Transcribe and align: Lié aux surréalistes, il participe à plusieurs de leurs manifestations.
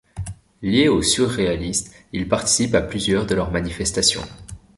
Lié 0.63 0.87
aux 0.87 1.03
surréalistes, 1.03 1.93
il 2.11 2.27
participe 2.27 2.73
à 2.73 2.81
plusieurs 2.81 3.27
de 3.27 3.35
leurs 3.35 3.51
manifestations. 3.51 4.23